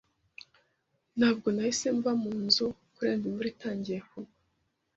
Ntabwo 1.17 1.47
nahise 1.55 1.87
mva 1.97 2.11
munzu 2.21 2.65
kurenza 2.95 3.23
imvura 3.27 3.47
itangiye 3.53 3.99
kugwa. 4.07 4.27
(goodguydave) 4.27 4.79